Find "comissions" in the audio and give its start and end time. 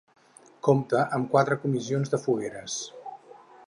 1.67-2.15